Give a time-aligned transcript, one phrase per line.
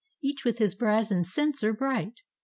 [0.23, 2.21] Each with his brazen censer bright.